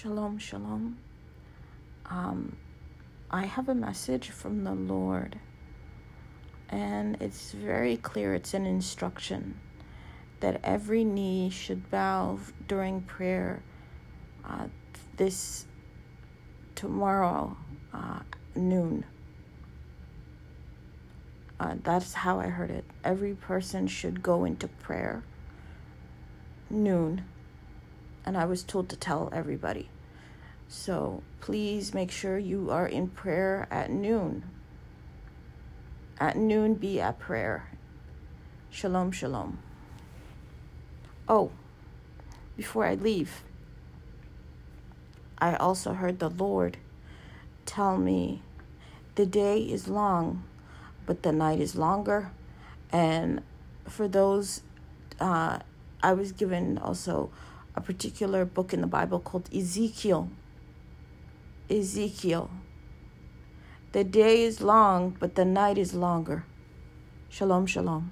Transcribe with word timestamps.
Shalom, 0.00 0.38
shalom. 0.38 0.96
Um, 2.06 2.56
I 3.30 3.44
have 3.44 3.68
a 3.68 3.74
message 3.74 4.30
from 4.30 4.64
the 4.64 4.72
Lord, 4.72 5.38
and 6.70 7.18
it's 7.20 7.52
very 7.52 7.98
clear. 7.98 8.32
It's 8.32 8.54
an 8.54 8.64
instruction 8.64 9.60
that 10.40 10.58
every 10.64 11.04
knee 11.04 11.50
should 11.50 11.90
bow 11.90 12.38
during 12.66 13.02
prayer 13.02 13.62
uh, 14.42 14.68
this 15.18 15.66
tomorrow 16.74 17.54
uh, 17.92 18.20
noon. 18.54 19.04
Uh, 21.58 21.74
that's 21.82 22.14
how 22.14 22.40
I 22.40 22.46
heard 22.46 22.70
it. 22.70 22.86
Every 23.04 23.34
person 23.34 23.86
should 23.86 24.22
go 24.22 24.46
into 24.46 24.66
prayer 24.66 25.22
noon 26.70 27.22
and 28.30 28.38
I 28.38 28.44
was 28.44 28.62
told 28.62 28.88
to 28.90 28.96
tell 28.96 29.28
everybody. 29.32 29.88
So 30.68 31.24
please 31.40 31.92
make 31.92 32.12
sure 32.12 32.38
you 32.38 32.70
are 32.70 32.86
in 32.86 33.08
prayer 33.08 33.66
at 33.72 33.90
noon. 33.90 34.44
At 36.20 36.36
noon, 36.36 36.74
be 36.74 37.00
at 37.00 37.18
prayer. 37.18 37.70
Shalom, 38.70 39.10
shalom. 39.10 39.58
Oh, 41.28 41.50
before 42.56 42.86
I 42.86 42.94
leave, 42.94 43.42
I 45.38 45.56
also 45.56 45.94
heard 45.94 46.20
the 46.20 46.30
Lord 46.30 46.76
tell 47.66 47.98
me 47.98 48.42
the 49.16 49.26
day 49.26 49.58
is 49.60 49.88
long, 49.88 50.44
but 51.04 51.24
the 51.24 51.32
night 51.32 51.58
is 51.58 51.74
longer. 51.74 52.30
And 52.92 53.42
for 53.88 54.06
those, 54.06 54.62
uh, 55.18 55.58
I 56.00 56.12
was 56.12 56.30
given 56.30 56.78
also 56.78 57.32
a 57.74 57.80
particular 57.80 58.44
book 58.44 58.72
in 58.72 58.80
the 58.80 58.86
Bible 58.86 59.20
called 59.20 59.48
Ezekiel. 59.54 60.30
Ezekiel. 61.68 62.50
The 63.92 64.04
day 64.04 64.42
is 64.42 64.60
long, 64.60 65.16
but 65.18 65.34
the 65.34 65.44
night 65.44 65.78
is 65.78 65.94
longer. 65.94 66.44
Shalom, 67.28 67.66
shalom. 67.66 68.10